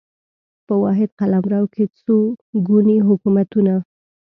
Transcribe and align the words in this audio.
په 0.67 0.73
واحد 0.83 1.09
قلمرو 1.19 1.63
کې 1.73 1.83
څو 1.99 2.15
ګوني 2.67 2.97
حکومتونه 3.07 3.73